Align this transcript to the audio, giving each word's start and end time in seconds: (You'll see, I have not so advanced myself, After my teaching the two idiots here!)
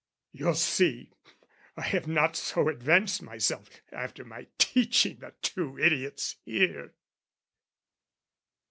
(You'll 0.31 0.55
see, 0.55 1.11
I 1.77 1.83
have 1.83 2.07
not 2.07 2.35
so 2.35 2.69
advanced 2.69 3.21
myself, 3.21 3.69
After 3.91 4.25
my 4.25 4.47
teaching 4.57 5.19
the 5.19 5.35
two 5.43 5.77
idiots 5.77 6.37
here!) 6.43 6.95